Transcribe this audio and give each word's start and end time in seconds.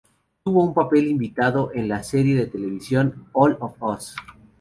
Tuvo 0.43 0.63
un 0.63 0.73
papel 0.73 1.05
invitado 1.05 1.69
en 1.75 1.87
la 1.87 2.01
serie 2.01 2.33
de 2.35 2.47
televisión 2.47 3.27
"All 3.33 3.55
of 3.59 3.75
Us". 3.83 4.15